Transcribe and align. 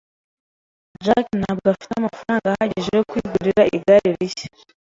Jack 1.03 1.27
ntabwo 1.41 1.65
afite 1.73 1.93
amafaranga 1.95 2.45
ahagije 2.49 2.89
yo 2.97 3.03
kwigurira 3.09 3.61
igare 3.75 4.09
rishya. 4.19 4.47